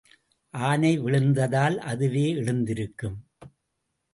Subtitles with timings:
[0.53, 3.17] ஆனை விழுந்தால் அதுவே எழுந்திருக்கும்.